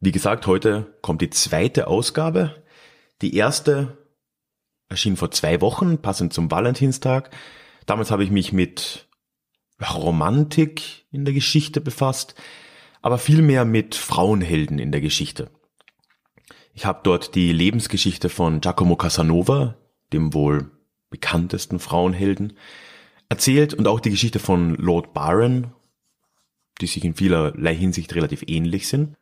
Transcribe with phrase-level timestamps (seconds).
[0.00, 2.62] Wie gesagt, heute kommt die zweite Ausgabe.
[3.22, 3.96] Die erste
[4.90, 7.30] erschien vor zwei Wochen, passend zum Valentinstag.
[7.86, 9.08] Damals habe ich mich mit
[9.92, 12.34] Romantik in der Geschichte befasst,
[13.02, 15.50] aber vielmehr mit Frauenhelden in der Geschichte.
[16.72, 19.76] Ich habe dort die Lebensgeschichte von Giacomo Casanova,
[20.12, 20.70] dem wohl
[21.10, 22.54] bekanntesten Frauenhelden,
[23.28, 25.72] erzählt und auch die Geschichte von Lord Byron,
[26.80, 29.14] die sich in vielerlei Hinsicht relativ ähnlich sind.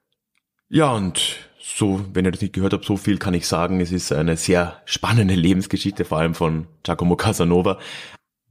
[0.68, 3.80] Ja, und so, wenn ihr das nicht gehört habt, so viel kann ich sagen.
[3.80, 7.78] Es ist eine sehr spannende Lebensgeschichte, vor allem von Giacomo Casanova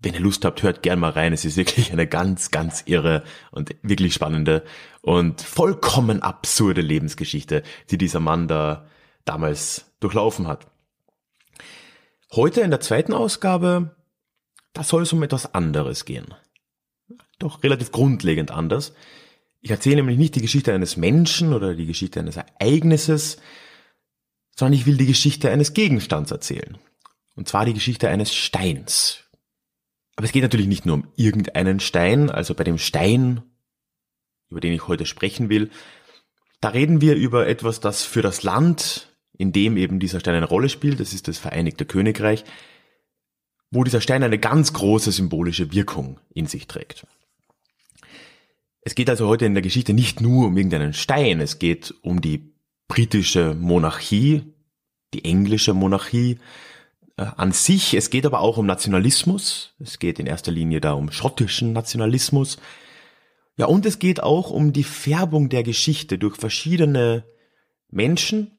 [0.02, 1.33] wenn ihr Lust habt, hört gern mal rein.
[1.33, 4.63] Es ist wirklich eine ganz, ganz irre und wirklich spannende
[5.02, 8.88] und vollkommen absurde Lebensgeschichte, die dieser Mann da
[9.25, 10.67] damals durchlaufen hat.
[12.33, 13.95] Heute in der zweiten Ausgabe,
[14.73, 16.33] da soll es um etwas anderes gehen.
[17.37, 18.93] Doch relativ grundlegend anders.
[19.59, 23.37] Ich erzähle nämlich nicht die Geschichte eines Menschen oder die Geschichte eines Ereignisses,
[24.55, 26.77] sondern ich will die Geschichte eines Gegenstands erzählen.
[27.36, 29.26] Und zwar die Geschichte eines Steins.
[30.16, 33.42] Aber es geht natürlich nicht nur um irgendeinen Stein, also bei dem Stein,
[34.49, 35.70] über den ich heute sprechen will,
[36.60, 40.45] da reden wir über etwas, das für das Land, in dem eben dieser Stein eine
[40.48, 42.44] Rolle spielt, das ist das Vereinigte Königreich,
[43.71, 47.08] wo dieser Stein eine ganz große symbolische Wirkung in sich trägt.
[48.82, 52.21] Es geht also heute in der Geschichte nicht nur um irgendeinen Stein, es geht um
[52.21, 52.54] die
[52.88, 54.44] britische Monarchie,
[55.14, 56.39] die englische Monarchie,
[57.16, 57.94] an sich.
[57.94, 59.76] Es geht aber auch um Nationalismus.
[59.80, 62.58] Es geht in erster Linie da um schottischen Nationalismus.
[63.58, 67.26] Ja, und es geht auch um die Färbung der Geschichte durch verschiedene
[67.89, 68.58] Menschen,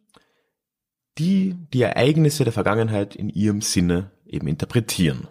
[1.18, 5.28] die die Ereignisse der Vergangenheit in ihrem Sinne eben interpretieren.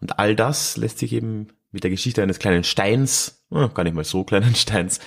[0.00, 4.04] Und all das lässt sich eben mit der Geschichte eines kleinen Steins, gar nicht mal
[4.04, 5.00] so kleinen Steins,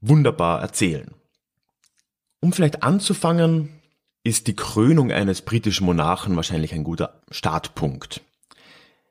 [0.00, 1.14] wunderbar erzählen.
[2.40, 3.79] Um vielleicht anzufangen,
[4.22, 8.20] ist die Krönung eines britischen Monarchen wahrscheinlich ein guter Startpunkt.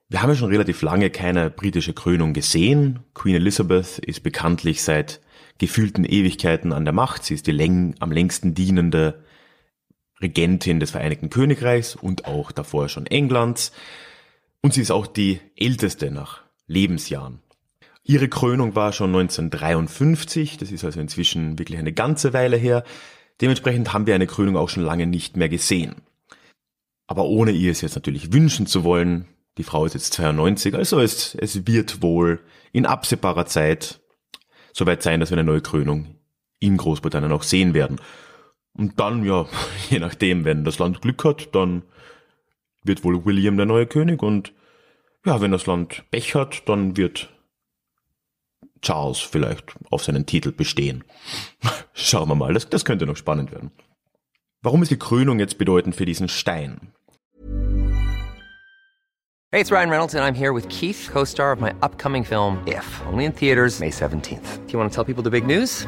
[0.07, 2.99] Wir haben ja schon relativ lange keine britische Krönung gesehen.
[3.13, 5.19] Queen Elizabeth ist bekanntlich seit
[5.59, 7.23] gefühlten Ewigkeiten an der Macht.
[7.23, 9.23] Sie ist die läng am längsten dienende
[10.21, 13.71] Regentin des Vereinigten Königreichs und auch davor schon Englands.
[14.61, 17.39] Und sie ist auch die älteste nach Lebensjahren.
[18.03, 22.83] Ihre Krönung war schon 1953, das ist also inzwischen wirklich eine ganze Weile her.
[23.41, 25.95] Dementsprechend haben wir eine Krönung auch schon lange nicht mehr gesehen.
[27.07, 29.25] Aber ohne ihr es jetzt natürlich wünschen zu wollen,
[29.57, 32.39] die Frau ist jetzt 92, also es, es wird wohl
[32.71, 33.99] in absehbarer Zeit
[34.73, 36.15] soweit sein, dass wir eine neue Krönung
[36.59, 37.99] in Großbritannien auch sehen werden.
[38.73, 39.47] Und dann, ja,
[39.89, 41.83] je nachdem, wenn das Land Glück hat, dann
[42.83, 44.53] wird wohl William der neue König und
[45.25, 47.29] ja, wenn das Land Pech hat, dann wird
[48.81, 51.03] Charles vielleicht auf seinen Titel bestehen.
[51.93, 53.71] Schauen wir mal, das, das könnte noch spannend werden.
[54.61, 56.93] Warum ist die Krönung jetzt bedeutend für diesen Stein?
[59.51, 62.85] Hey, it's Ryan Reynolds and I'm here with Keith, co-star of my upcoming film If,
[63.07, 64.67] only in theaters May 17th.
[64.67, 65.87] Do you want to tell people the big news?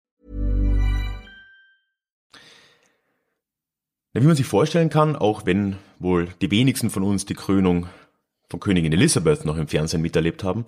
[4.13, 7.87] Wie man sich vorstellen kann, auch wenn wohl die wenigsten von uns die Krönung
[8.49, 10.65] von Königin Elisabeth noch im Fernsehen miterlebt haben,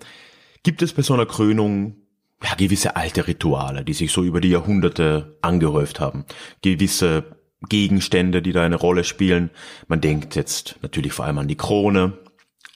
[0.62, 1.96] gibt es bei so einer Krönung
[2.42, 6.24] ja, gewisse alte Rituale, die sich so über die Jahrhunderte angehäuft haben.
[6.62, 7.36] Gewisse
[7.68, 9.50] Gegenstände, die da eine Rolle spielen.
[9.88, 12.18] Man denkt jetzt natürlich vor allem an die Krone,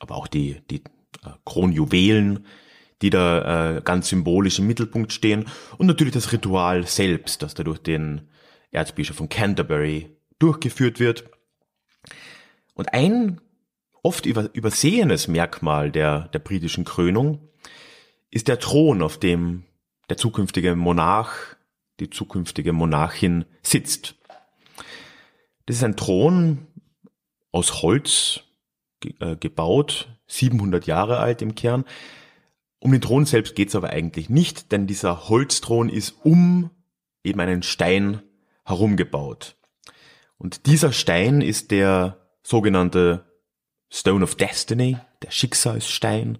[0.00, 0.82] aber auch die, die
[1.24, 2.46] äh, Kronjuwelen,
[3.00, 5.46] die da äh, ganz symbolisch im Mittelpunkt stehen.
[5.78, 8.28] Und natürlich das Ritual selbst, das da durch den
[8.70, 11.30] Erzbischof von Canterbury durchgeführt wird.
[12.74, 13.40] Und ein
[14.02, 17.48] oft über, übersehenes Merkmal der, der britischen Krönung
[18.30, 19.64] ist der Thron, auf dem
[20.08, 21.56] der zukünftige Monarch,
[22.00, 24.14] die zukünftige Monarchin sitzt.
[25.66, 26.66] Das ist ein Thron
[27.52, 28.40] aus Holz
[29.20, 31.84] äh, gebaut, 700 Jahre alt im Kern.
[32.78, 36.70] Um den Thron selbst geht es aber eigentlich nicht, denn dieser Holzthron ist um
[37.24, 38.22] eben einen Stein
[38.64, 39.57] herumgebaut.
[40.38, 43.26] Und dieser Stein ist der sogenannte
[43.90, 46.38] Stone of Destiny, der Schicksalsstein,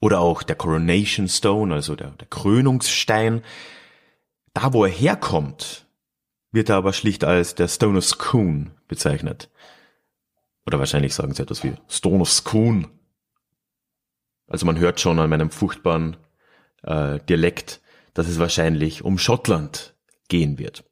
[0.00, 3.42] oder auch der Coronation Stone, also der, der Krönungsstein.
[4.52, 5.86] Da, wo er herkommt,
[6.50, 9.48] wird er aber schlicht als der Stone of Scone bezeichnet.
[10.66, 12.88] Oder wahrscheinlich sagen sie etwas wie Stone of Scone.
[14.48, 16.16] Also man hört schon an meinem furchtbaren
[16.82, 17.80] äh, Dialekt,
[18.12, 19.94] dass es wahrscheinlich um Schottland
[20.28, 20.84] gehen wird.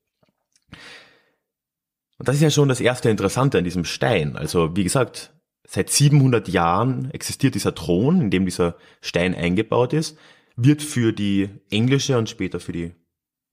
[2.21, 4.37] Und das ist ja schon das erste Interessante an diesem Stein.
[4.37, 5.33] Also wie gesagt,
[5.67, 10.19] seit 700 Jahren existiert dieser Thron, in dem dieser Stein eingebaut ist,
[10.55, 12.93] wird für die englische und später für die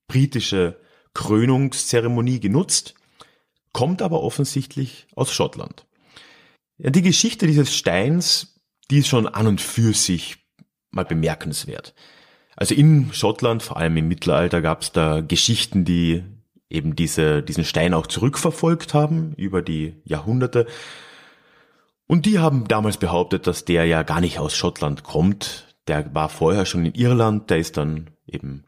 [0.09, 0.81] britische
[1.13, 2.95] Krönungszeremonie genutzt,
[3.71, 5.85] kommt aber offensichtlich aus Schottland.
[6.77, 8.59] Ja, die Geschichte dieses Steins,
[8.91, 10.39] die ist schon an und für sich
[10.91, 11.95] mal bemerkenswert.
[12.57, 16.25] Also in Schottland, vor allem im Mittelalter, gab es da Geschichten, die
[16.69, 20.67] eben diese, diesen Stein auch zurückverfolgt haben über die Jahrhunderte.
[22.07, 25.75] Und die haben damals behauptet, dass der ja gar nicht aus Schottland kommt.
[25.87, 28.65] Der war vorher schon in Irland, der ist dann eben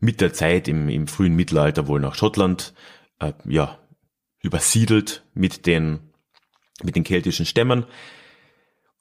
[0.00, 2.74] mit der Zeit im, im frühen Mittelalter wohl nach Schottland
[3.18, 3.78] äh, ja,
[4.40, 6.00] übersiedelt mit den,
[6.82, 7.86] mit den keltischen Stämmen.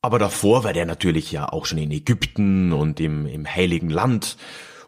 [0.01, 4.37] Aber davor war der natürlich ja auch schon in Ägypten und im, im Heiligen Land.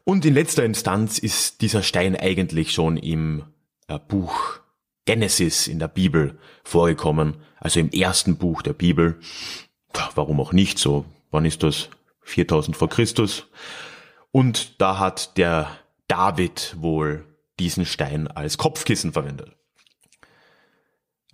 [0.07, 3.43] Und in letzter Instanz ist dieser Stein eigentlich schon im
[3.89, 4.61] äh, Buch
[5.03, 9.19] Genesis in der Bibel vorgekommen, also im ersten Buch der Bibel.
[10.15, 11.03] Warum auch nicht so?
[11.29, 11.89] Wann ist das?
[12.21, 13.47] 4000 vor Christus.
[14.31, 15.77] Und da hat der
[16.07, 17.25] David wohl
[17.59, 19.56] diesen Stein als Kopfkissen verwendet.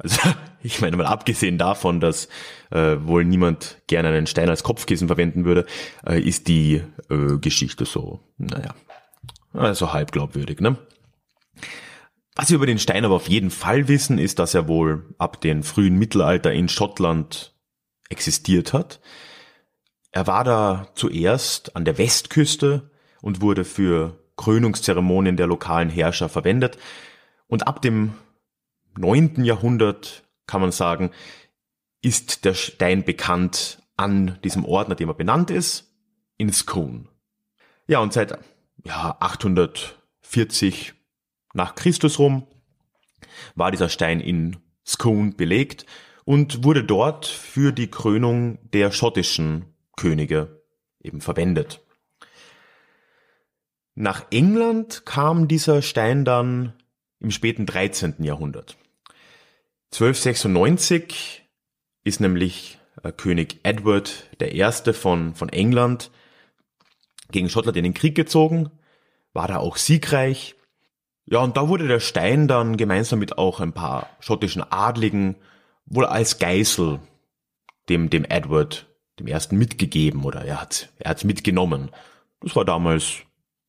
[0.03, 0.21] Also
[0.63, 2.27] ich meine mal abgesehen davon, dass
[2.71, 5.65] äh, wohl niemand gerne einen Stein als Kopfkissen verwenden würde,
[6.05, 8.75] äh, ist die äh, Geschichte so, naja,
[9.53, 10.59] also halb glaubwürdig.
[10.59, 10.77] Ne?
[12.35, 15.41] Was wir über den Stein aber auf jeden Fall wissen, ist, dass er wohl ab
[15.41, 17.53] dem frühen Mittelalter in Schottland
[18.09, 18.99] existiert hat.
[20.11, 22.91] Er war da zuerst an der Westküste
[23.21, 26.77] und wurde für Krönungszeremonien der lokalen Herrscher verwendet.
[27.47, 28.13] Und ab dem
[28.97, 31.11] neunten Jahrhundert, kann man sagen,
[32.01, 35.93] ist der Stein bekannt an diesem Ort, nach dem er benannt ist,
[36.37, 37.05] in Scone.
[37.87, 38.37] Ja, und seit
[38.83, 40.93] ja, 840
[41.53, 42.47] nach Christus rum
[43.55, 45.85] war dieser Stein in Scone belegt
[46.25, 50.63] und wurde dort für die Krönung der schottischen Könige
[51.01, 51.81] eben verwendet.
[53.95, 56.73] Nach England kam dieser Stein dann
[57.19, 58.15] im späten 13.
[58.23, 58.75] Jahrhundert.
[59.93, 61.47] 1296
[62.03, 64.93] ist nämlich äh, König Edward I.
[64.93, 66.09] von, von England
[67.29, 68.71] gegen Schottland in den Krieg gezogen,
[69.33, 70.55] war da auch siegreich.
[71.25, 75.35] Ja, und da wurde der Stein dann gemeinsam mit auch ein paar schottischen Adligen
[75.85, 76.99] wohl als Geißel
[77.87, 78.87] dem, dem Edward,
[79.19, 81.91] dem ersten mitgegeben oder er hat, er hat's mitgenommen.
[82.41, 83.17] Das war damals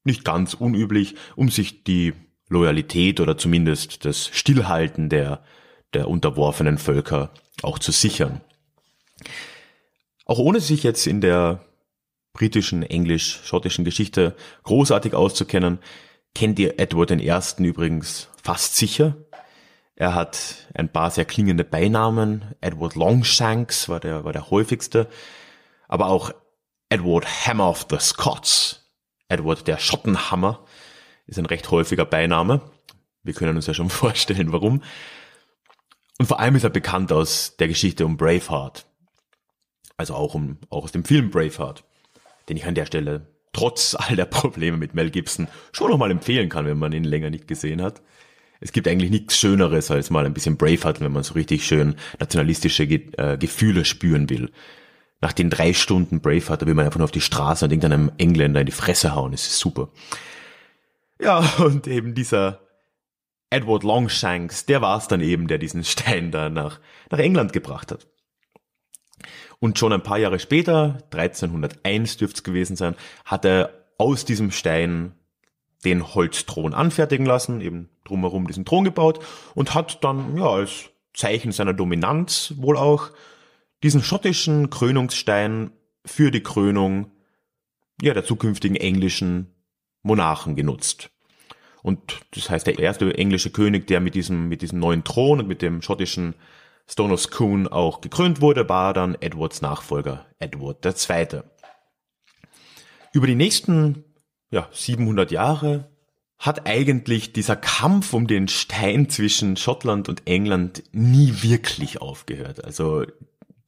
[0.04, 2.14] nicht ganz unüblich, um sich die
[2.48, 5.44] Loyalität oder zumindest das Stillhalten der,
[5.94, 7.30] der unterworfenen Völker
[7.62, 8.40] auch zu sichern.
[10.26, 11.64] Auch ohne sich jetzt in der
[12.32, 14.34] britischen, englisch-schottischen Geschichte
[14.64, 15.78] großartig auszukennen,
[16.34, 17.64] kennt ihr Edward I.
[17.64, 19.16] übrigens fast sicher.
[19.96, 22.54] Er hat ein paar sehr klingende Beinamen.
[22.60, 25.08] Edward Longshanks war der, war der häufigste.
[25.86, 26.32] Aber auch
[26.88, 28.84] Edward Hammer of the Scots
[29.28, 30.64] Edward der Schottenhammer
[31.26, 32.60] ist ein recht häufiger Beiname.
[33.22, 34.82] Wir können uns ja schon vorstellen, warum.
[36.18, 38.86] Und vor allem ist er bekannt aus der Geschichte um Braveheart.
[39.96, 41.84] Also auch, um, auch aus dem Film Braveheart,
[42.48, 46.48] den ich an der Stelle trotz all der Probleme mit Mel Gibson schon nochmal empfehlen
[46.48, 48.02] kann, wenn man ihn länger nicht gesehen hat.
[48.60, 51.96] es gibt eigentlich nichts Schöneres als mal ein bisschen Braveheart, wenn man so richtig schön
[52.18, 54.50] nationalistische Ge äh, Gefühle spüren will.
[55.20, 58.12] Nach den drei Stunden Braveheart, da will man einfach nur auf die Straße und irgendeinem
[58.18, 59.32] Engländer in die Fresse hauen.
[59.32, 59.88] Das ist super.
[61.20, 62.63] Ja, und eben dieser
[63.54, 66.80] Edward Longshanks, der war es dann eben, der diesen Stein da nach,
[67.10, 68.08] nach England gebracht hat.
[69.60, 74.50] Und schon ein paar Jahre später, 1301 dürfte es gewesen sein, hat er aus diesem
[74.50, 75.14] Stein
[75.84, 81.52] den Holzthron anfertigen lassen, eben drumherum diesen Thron gebaut und hat dann, ja, als Zeichen
[81.52, 83.10] seiner Dominanz wohl auch
[83.84, 85.70] diesen schottischen Krönungsstein
[86.04, 87.12] für die Krönung
[88.02, 89.54] ja, der zukünftigen englischen
[90.02, 91.13] Monarchen genutzt.
[91.84, 95.46] Und das heißt, der erste englische König, der mit diesem, mit diesem neuen Thron und
[95.46, 96.34] mit dem schottischen
[96.88, 101.42] Stone of Scone auch gekrönt wurde, war dann Edwards Nachfolger, Edward II.
[103.12, 104.02] Über die nächsten
[104.50, 105.90] ja, 700 Jahre
[106.38, 112.64] hat eigentlich dieser Kampf um den Stein zwischen Schottland und England nie wirklich aufgehört.
[112.64, 113.04] Also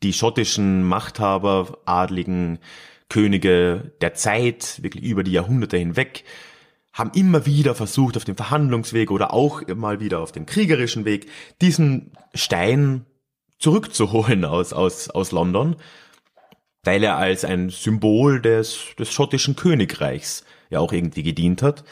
[0.03, 2.61] die schottischen Machthaber, Adligen,
[3.11, 6.25] Könige der Zeit, wirklich über die Jahrhunderte hinweg,
[6.97, 11.29] haben immer wieder versucht, auf dem Verhandlungsweg oder auch mal wieder auf dem kriegerischen Weg,
[11.61, 13.05] diesen Stein
[13.59, 15.77] zurückzuholen aus, aus, aus London,
[16.85, 21.85] weil er als ein Symbol des, des schottischen Königreichs ja auch irgendwie gedient hat.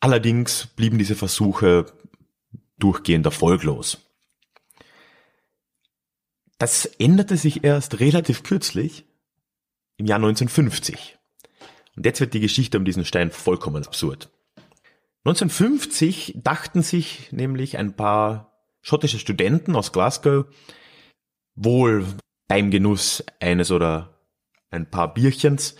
[0.00, 1.86] Allerdings blieben diese Versuche
[2.78, 3.98] durchgehend erfolglos.
[6.56, 9.04] Das änderte sich erst relativ kürzlich,
[9.98, 11.18] im Jahr 1950.
[11.96, 14.30] Und jetzt wird die Geschichte um diesen Stein vollkommen absurd.
[15.24, 20.46] 1950 dachten sich nämlich ein paar schottische Studenten aus Glasgow,
[21.54, 22.04] wohl
[22.46, 24.20] beim Genuss eines oder
[24.70, 25.76] ein paar Bierchens,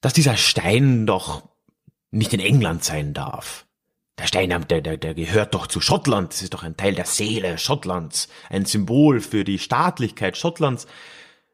[0.00, 1.48] dass dieser Stein doch
[2.10, 3.66] nicht in England sein darf.
[4.18, 6.32] Der Stein, der, der, der gehört doch zu Schottland.
[6.32, 8.28] Das ist doch ein Teil der Seele Schottlands.
[8.50, 10.86] Ein Symbol für die Staatlichkeit Schottlands.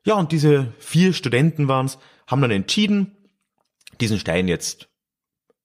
[0.05, 3.17] Ja, und diese vier Studenten waren's, haben dann entschieden,
[4.01, 4.89] diesen Stein jetzt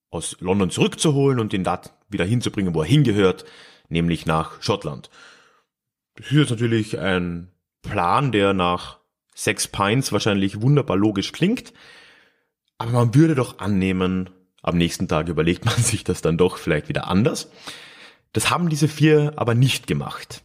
[0.09, 3.45] aus London zurückzuholen und ihn da wieder hinzubringen, wo er hingehört,
[3.89, 5.09] nämlich nach Schottland.
[6.15, 8.99] Das ist jetzt natürlich ein Plan, der nach
[9.33, 11.73] Sex Pines wahrscheinlich wunderbar logisch klingt,
[12.77, 14.29] aber man würde doch annehmen,
[14.61, 17.49] am nächsten Tag überlegt man sich das dann doch vielleicht wieder anders.
[18.33, 20.43] Das haben diese vier aber nicht gemacht.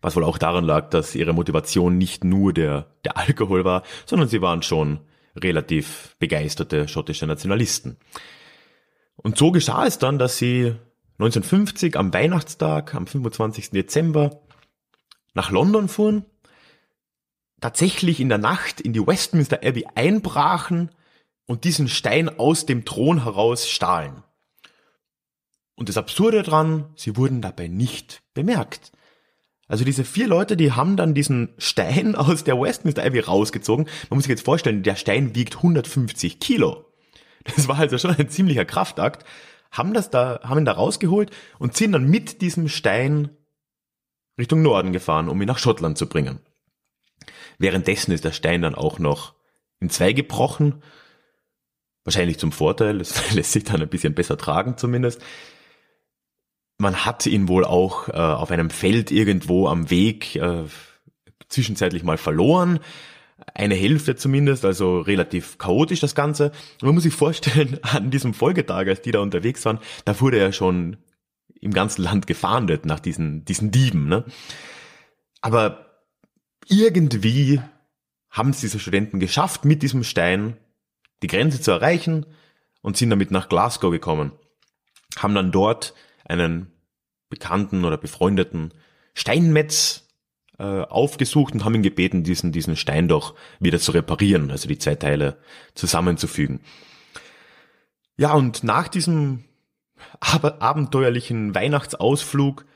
[0.00, 4.28] Was wohl auch daran lag, dass ihre Motivation nicht nur der, der Alkohol war, sondern
[4.28, 5.00] sie waren schon
[5.36, 7.96] relativ begeisterte schottische Nationalisten.
[9.16, 10.74] Und so geschah es dann, dass sie
[11.18, 13.70] 1950 am Weihnachtstag, am 25.
[13.70, 14.42] Dezember,
[15.34, 16.24] nach London fuhren,
[17.60, 20.90] tatsächlich in der Nacht in die Westminster Abbey einbrachen
[21.46, 24.22] und diesen Stein aus dem Thron heraus stahlen.
[25.74, 28.92] Und das Absurde dran, sie wurden dabei nicht bemerkt.
[29.72, 33.86] Also diese vier Leute, die haben dann diesen Stein aus der Westminster Abbey rausgezogen.
[34.10, 36.84] Man muss sich jetzt vorstellen, der Stein wiegt 150 Kilo.
[37.44, 39.24] Das war also schon ein ziemlicher Kraftakt.
[39.70, 43.30] Haben das da, haben ihn da rausgeholt und sind dann mit diesem Stein
[44.38, 46.40] Richtung Norden gefahren, um ihn nach Schottland zu bringen.
[47.58, 49.32] Währenddessen ist der Stein dann auch noch
[49.80, 50.82] in zwei gebrochen.
[52.04, 55.22] Wahrscheinlich zum Vorteil, es lässt sich dann ein bisschen besser tragen zumindest.
[56.78, 60.64] Man hat ihn wohl auch äh, auf einem Feld irgendwo am Weg äh,
[61.48, 62.80] zwischenzeitlich mal verloren.
[63.54, 66.52] Eine Hälfte zumindest, also relativ chaotisch das Ganze.
[66.80, 70.38] Und man muss sich vorstellen, an diesem Folgetag, als die da unterwegs waren, da wurde
[70.38, 70.96] er schon
[71.60, 74.08] im ganzen Land gefahndet nach diesen, diesen Dieben.
[74.08, 74.24] Ne?
[75.40, 75.86] Aber
[76.68, 77.60] irgendwie
[78.30, 80.56] haben es diese Studenten geschafft, mit diesem Stein
[81.22, 82.26] die Grenze zu erreichen
[82.80, 84.32] und sind damit nach Glasgow gekommen.
[85.16, 85.94] Haben dann dort
[86.40, 86.72] einen
[87.28, 88.74] bekannten oder befreundeten
[89.14, 90.08] Steinmetz
[90.58, 94.78] äh, aufgesucht und haben ihn gebeten, diesen, diesen Stein doch wieder zu reparieren, also die
[94.78, 95.38] zwei Teile
[95.74, 96.60] zusammenzufügen.
[98.16, 99.44] Ja, und nach diesem
[100.20, 102.66] ab abenteuerlichen Weihnachtsausflug,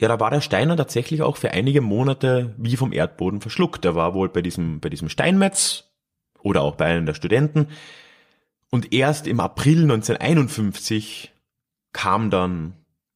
[0.00, 3.84] ja, da war der Steiner tatsächlich auch für einige Monate wie vom Erdboden verschluckt.
[3.84, 5.84] Er war wohl bei diesem, bei diesem Steinmetz
[6.40, 7.68] oder auch bei einem der Studenten.
[8.70, 11.32] Und erst im April 1951
[11.96, 12.74] kam dann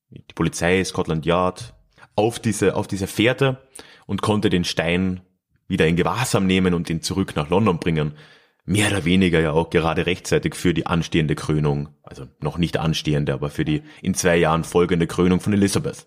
[0.08, 1.74] die Polizei, Scotland Yard,
[2.16, 3.58] auf diese, auf diese Fährte
[4.06, 5.20] und konnte den Stein
[5.68, 8.14] wieder in Gewahrsam nehmen und ihn zurück nach London bringen.
[8.64, 13.34] Mehr oder weniger ja auch gerade rechtzeitig für die anstehende Krönung, also noch nicht anstehende,
[13.34, 16.06] aber für die in zwei Jahren folgende Krönung von Elizabeth.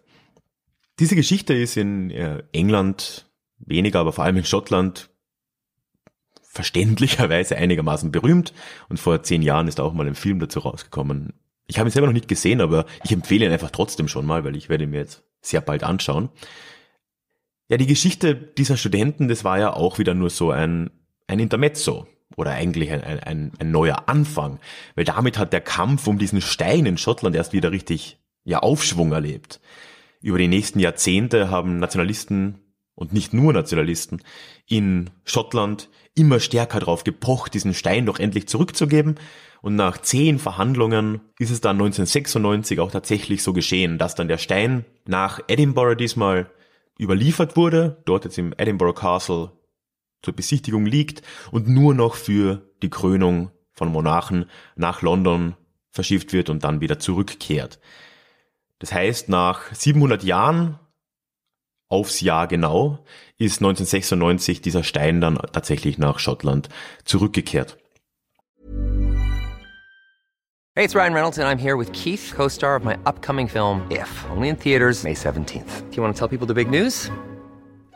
[1.00, 5.12] Diese Geschichte ist in äh, England weniger, aber vor allem in Schottland
[6.42, 8.52] verständlicherweise einigermaßen berühmt
[8.90, 11.34] und vor zehn Jahren ist auch mal ein Film dazu rausgekommen,
[11.68, 14.44] Ich habe ihn selber noch nicht gesehen, aber ich empfehle ihn einfach trotzdem schon mal,
[14.44, 16.30] weil ich werde ihn mir jetzt sehr bald anschauen.
[17.70, 20.92] Ja, die Geschichte dieser Studenten, das war ja auch wieder nur so ein,
[21.28, 24.60] ein Intermezzo oder eigentlich ein, ein, ein neuer Anfang,
[24.96, 29.12] weil damit hat der Kampf um diesen Stein in Schottland erst wieder richtig ja, Aufschwung
[29.12, 29.62] erlebt.
[30.22, 32.63] Über die nächsten Jahrzehnte haben Nationalisten
[32.96, 34.22] und nicht nur Nationalisten
[34.68, 39.16] in Schottland immer stärker darauf gepocht, diesen Stein doch endlich zurückzugeben.
[39.62, 44.38] Und nach zehn Verhandlungen ist es dann 1996 auch tatsächlich so geschehen, dass dann der
[44.38, 46.52] Stein nach Edinburgh diesmal
[47.00, 49.52] überliefert wurde, dort jetzt im Edinburgh Castle
[50.22, 51.22] zur Besichtigung liegt
[51.52, 54.46] und nur noch für die Krönung von Monarchen
[54.76, 55.56] nach London
[55.90, 57.80] verschifft wird und dann wieder zurückkehrt.
[58.80, 60.80] Das heißt, nach 700 Jahren
[61.90, 63.00] aufs Jahr genau
[63.38, 66.70] ist 1996 dieser Stein dann tatsächlich nach Schottland
[67.06, 67.78] zurückgekehrt.
[70.76, 74.10] Hey, it's Ryan Reynolds and I'm here with Keith, co-star of my upcoming film If,
[74.32, 75.92] only in theaters May 17th.
[75.92, 77.12] Do you want to tell people the big news?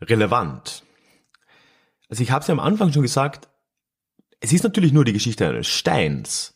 [0.00, 0.84] relevant?
[2.08, 3.48] Also ich habe es ja am Anfang schon gesagt,
[4.40, 6.54] es ist natürlich nur die Geschichte eines Steins,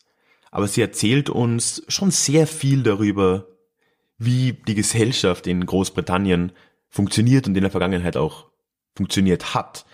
[0.51, 3.47] aber sie erzählt uns schon sehr viel darüber,
[4.17, 6.53] wie die Gesellschaft in Großbritannien
[6.89, 8.51] funktioniert und in der Vergangenheit auch
[8.95, 9.85] funktioniert hat.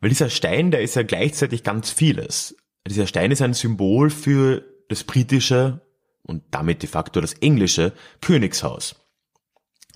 [0.00, 2.56] Weil dieser Stein, der ist ja gleichzeitig ganz vieles.
[2.86, 5.80] Dieser Stein ist ein Symbol für das britische
[6.22, 9.05] und damit de facto das englische Königshaus.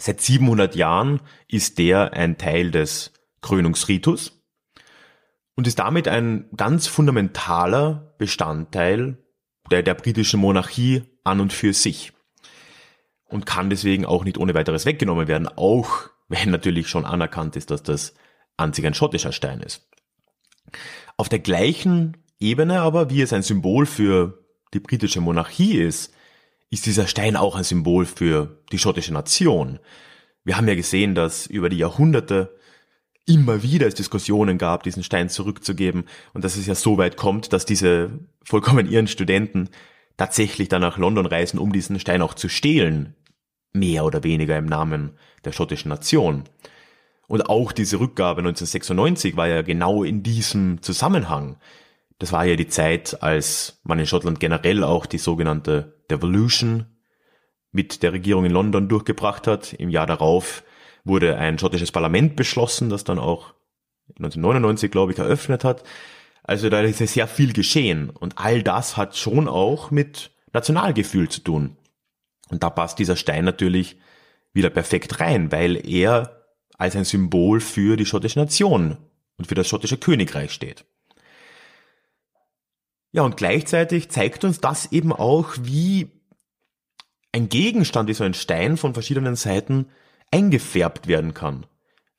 [0.00, 4.42] Seit 700 Jahren ist der ein Teil des Krönungsritus
[5.56, 9.18] und ist damit ein ganz fundamentaler Bestandteil
[9.70, 12.12] der, der britischen Monarchie an und für sich
[13.26, 17.70] und kann deswegen auch nicht ohne weiteres weggenommen werden, auch wenn natürlich schon anerkannt ist,
[17.70, 18.14] dass das
[18.56, 19.86] an ein schottischer Stein ist.
[21.18, 26.14] Auf der gleichen Ebene aber, wie es ein Symbol für die britische Monarchie ist,
[26.70, 29.80] ist dieser Stein auch ein Symbol für die schottische Nation.
[30.44, 32.56] Wir haben ja gesehen, dass über die Jahrhunderte
[33.26, 37.52] immer wieder es Diskussionen gab, diesen Stein zurückzugeben und dass es ja so weit kommt,
[37.52, 38.10] dass diese
[38.42, 39.68] vollkommen ihren Studenten
[40.16, 43.14] tatsächlich dann nach London reisen, um diesen Stein auch zu stehlen,
[43.72, 45.12] mehr oder weniger im Namen
[45.44, 46.44] der schottischen Nation.
[47.26, 51.56] Und auch diese Rückgabe 1996 war ja genau in diesem Zusammenhang.
[52.18, 56.86] Das war ja die Zeit, als man in Schottland generell auch die sogenannte Devolution
[57.72, 59.72] mit der Regierung in London durchgebracht hat.
[59.74, 60.64] Im Jahr darauf
[61.04, 63.54] wurde ein schottisches Parlament beschlossen, das dann auch
[64.16, 65.84] 1999, glaube ich, eröffnet hat.
[66.42, 68.10] Also da ist ja sehr viel geschehen.
[68.10, 71.76] Und all das hat schon auch mit Nationalgefühl zu tun.
[72.48, 73.98] Und da passt dieser Stein natürlich
[74.52, 76.44] wieder perfekt rein, weil er
[76.76, 78.96] als ein Symbol für die schottische Nation
[79.36, 80.84] und für das schottische Königreich steht.
[83.12, 86.10] Ja, und gleichzeitig zeigt uns das eben auch, wie
[87.32, 89.86] ein Gegenstand wie so ein Stein von verschiedenen Seiten
[90.30, 91.66] eingefärbt werden kann.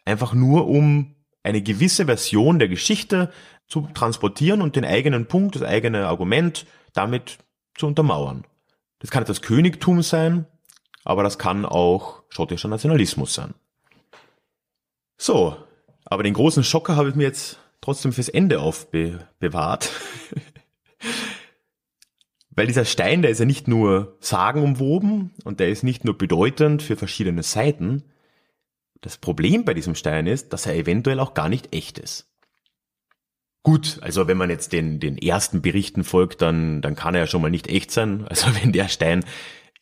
[0.05, 3.31] Einfach nur um eine gewisse Version der Geschichte
[3.67, 7.39] zu transportieren und den eigenen Punkt, das eigene Argument damit
[7.75, 8.45] zu untermauern.
[8.99, 10.45] Das kann das Königtum sein,
[11.03, 13.53] aber das kann auch schottischer Nationalismus sein.
[15.17, 15.55] So,
[16.05, 19.89] aber den großen Schocker habe ich mir jetzt trotzdem fürs Ende aufbewahrt.
[22.51, 26.83] Weil dieser Stein, der ist ja nicht nur sagenumwoben und der ist nicht nur bedeutend
[26.83, 28.03] für verschiedene Seiten.
[28.99, 32.27] Das Problem bei diesem Stein ist, dass er eventuell auch gar nicht echt ist.
[33.63, 37.27] Gut, also wenn man jetzt den, den ersten Berichten folgt, dann, dann kann er ja
[37.27, 38.25] schon mal nicht echt sein.
[38.27, 39.23] Also wenn der Stein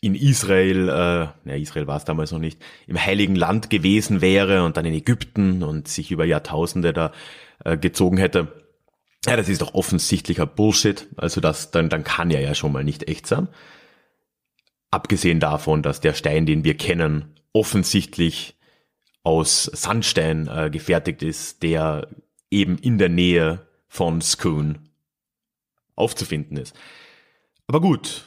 [0.02, 4.64] in Israel, äh, ja, Israel war es damals noch nicht, im Heiligen Land gewesen wäre
[4.64, 7.12] und dann in Ägypten und sich über Jahrtausende da
[7.66, 8.48] äh, gezogen hätte,
[9.26, 11.08] ja, das ist doch offensichtlicher Bullshit.
[11.18, 13.48] Also das, dann, dann kann er ja schon mal nicht echt sein.
[14.92, 18.58] Abgesehen davon, dass der Stein, den wir kennen, offensichtlich
[19.24, 22.08] aus Sandstein äh, gefertigt ist, der
[22.50, 24.82] eben in der Nähe von Scone
[25.96, 26.76] aufzufinden ist.
[27.68, 28.26] Aber gut.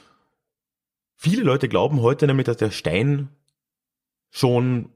[1.17, 3.29] Viele Leute glauben heute nämlich, dass der Stein
[4.31, 4.91] schon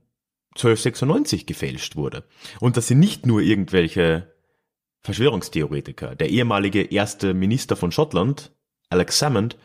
[0.57, 2.25] 1296 gefälscht wurde.
[2.61, 4.36] Und dass sie nicht nur irgendwelche
[5.07, 6.15] Verschwörungstheoretiker.
[6.17, 8.53] Der ehemalige erste Minister von Schottland,
[8.91, 9.57] Alex Salmond,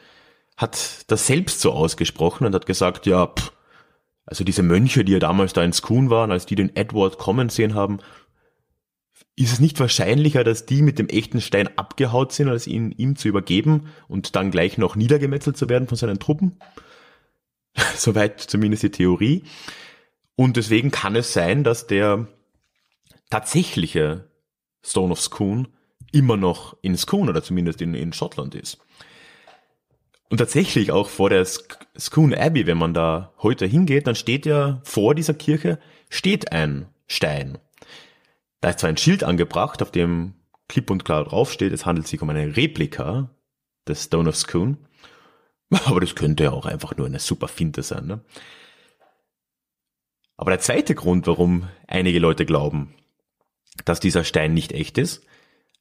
[0.55, 3.51] hat das selbst so ausgesprochen und hat gesagt, ja, pff,
[4.25, 7.49] also diese Mönche, die ja damals da in Skun waren, als die den Edward kommen
[7.49, 7.99] sehen haben,
[9.35, 13.15] ist es nicht wahrscheinlicher, dass die mit dem echten Stein abgehaut sind, als ihn ihm
[13.15, 16.59] zu übergeben und dann gleich noch niedergemetzelt zu werden von seinen Truppen?
[17.95, 19.43] Soweit zumindest die Theorie.
[20.35, 22.27] Und deswegen kann es sein, dass der
[23.31, 24.30] tatsächliche
[24.83, 25.67] Stone of Skun
[26.11, 28.79] immer noch in Skun oder zumindest in, in Schottland ist.
[30.29, 34.81] Und tatsächlich auch vor der Skun Abbey, wenn man da heute hingeht, dann steht ja
[34.83, 37.57] vor dieser Kirche steht ein Stein.
[38.61, 40.35] Da ist zwar ein Schild angebracht, auf dem
[40.69, 43.29] klipp und klar draufsteht, es handelt sich um eine Replika
[43.87, 44.77] des Stone of Skun.
[45.85, 48.05] Aber das könnte ja auch einfach nur eine super Finte sein.
[48.05, 48.21] Ne?
[50.37, 52.93] Aber der zweite Grund, warum einige Leute glauben,
[53.85, 55.25] dass dieser Stein nicht echt ist,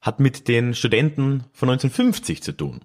[0.01, 2.81] hat mit den Studenten von 1950 zu tun.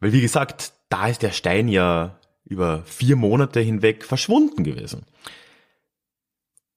[0.00, 5.04] Weil wie gesagt, da ist der Stein ja über vier Monate hinweg verschwunden gewesen.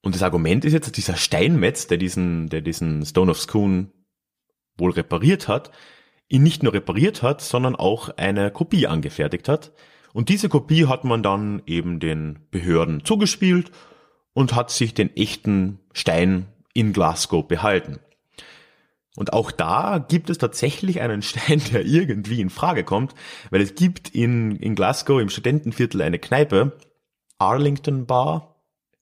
[0.02, 3.88] Und das Argument ist jetzt, dieser Steinmetz, der diesen, der diesen Stone of Scone
[4.78, 5.72] wohl repariert hat,
[6.30, 9.72] ihn nicht nur repariert hat, sondern auch eine Kopie angefertigt hat.
[10.14, 13.72] Und diese Kopie hat man dann eben den Behörden zugespielt
[14.34, 16.48] und hat sich den echten Stein
[16.80, 18.00] in Glasgow behalten.
[19.18, 23.13] Und auch da gibt es tatsächlich einen Stein, der irgendwie in Frage kommt,
[23.50, 26.78] weil es gibt in, in Glasgow im Studentenviertel eine Kneipe,
[27.38, 28.56] Arlington Bar,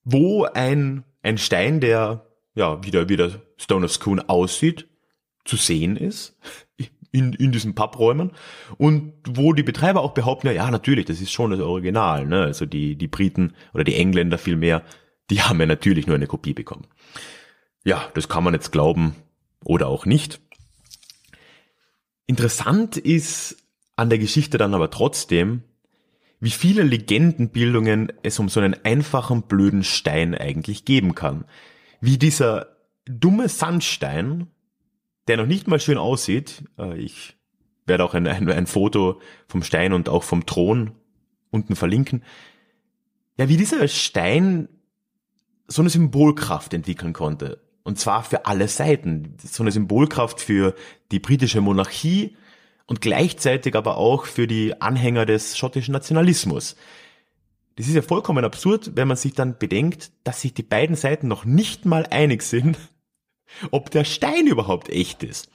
[0.04, 4.88] wo ein, ein Stein, der ja wieder wie der Stone of Scone aussieht,
[5.46, 6.36] zu sehen ist
[7.12, 8.32] in, in diesen Pappräumen
[8.78, 12.42] und wo die Betreiber auch behaupten, ja, ja natürlich, das ist schon das Original, ne?
[12.42, 14.84] also die, die Briten oder die Engländer vielmehr,
[15.30, 16.88] die haben ja natürlich nur eine Kopie bekommen.
[17.88, 19.15] Ja, das kann man jetzt glauben
[19.63, 20.41] oder auch nicht.
[22.26, 23.63] Interessant ist
[23.95, 25.63] an der Geschichte dann aber trotzdem,
[26.41, 31.45] wie viele Legendenbildungen es um so einen einfachen, blöden Stein eigentlich geben kann.
[32.02, 34.47] Wie dieser dumme Sandstein,
[35.30, 37.38] der noch nicht mal schön aussieht, äh, ich
[37.86, 40.91] werde auch ein, ein, ein Foto vom Stein und auch vom Thron
[41.52, 42.21] unten verlinken,
[43.38, 44.67] ja, wie dieser Stein
[45.67, 47.62] so eine Symbolkraft entwickeln konnte.
[47.88, 49.38] Und zwar für alle Seiten.
[49.41, 50.76] So eine Symbolkraft für
[51.10, 52.36] die britische Monarchie,
[52.86, 56.76] und gleichzeitig aber auch für die Anhänger des schottischen Nationalismus.
[57.78, 61.30] Das ist ja vollkommen absurd, wenn man sich dann bedenkt, dass sich die beiden Seiten
[61.30, 62.78] noch nicht mal einig sind,
[63.71, 65.50] ob der Stein überhaupt echt ist.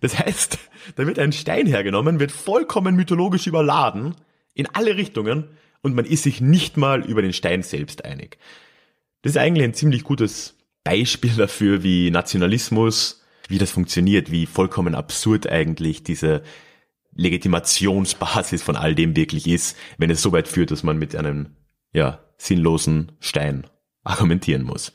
[0.00, 0.58] Das heißt,
[0.96, 4.14] da wird ein Stein hergenommen, wird vollkommen mythologisch überladen,
[4.54, 5.50] in alle Richtungen,
[5.82, 8.38] und man ist sich nicht mal über den Stein selbst einig.
[9.20, 10.53] Das ist eigentlich ein ziemlich gutes
[10.84, 16.42] Beispiel dafür, wie Nationalismus, wie das funktioniert, wie vollkommen absurd eigentlich diese
[17.14, 21.56] Legitimationsbasis von all dem wirklich ist, wenn es so weit führt, dass man mit einem
[21.92, 23.66] ja, sinnlosen Stein
[24.02, 24.92] argumentieren muss.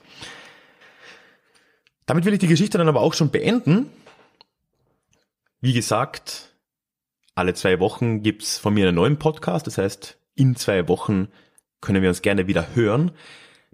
[2.06, 3.90] Damit will ich die Geschichte dann aber auch schon beenden.
[5.62, 6.54] Wie gesagt,
[7.36, 9.68] alle zwei Wochen gibt's von mir einen neuen Podcast.
[9.68, 11.30] Das heißt, in zwei Wochen
[11.82, 13.12] können wir uns gerne wieder hören.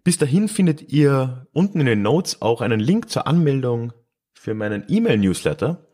[0.05, 3.91] Bis dahin findet ihr unten in den Notes auch einen Link zur Anmeldung
[4.33, 5.85] für meinen E-Mail-Newsletter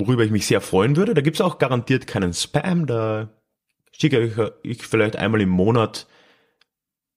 [0.00, 1.14] worüber ich mich sehr freuen würde.
[1.14, 2.86] Da gibt's auch garantiert keinen Spam.
[2.86, 3.28] Da
[3.92, 6.06] schicke ich vielleicht einmal im Monat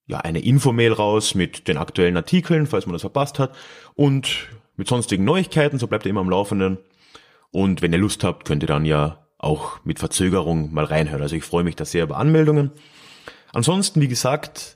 [0.06, 3.56] ja eine Infomail raus mit den aktuellen Artikeln, falls man das verpasst hat,
[3.94, 5.78] und mit sonstigen Neuigkeiten.
[5.78, 6.78] So bleibt ihr immer am Laufenden.
[7.50, 11.22] Und wenn ihr Lust habt, könnt ihr dann ja auch mit Verzögerung mal reinhören.
[11.22, 12.72] Also ich freue mich da sehr über Anmeldungen.
[13.52, 14.73] Ansonsten, wie gesagt,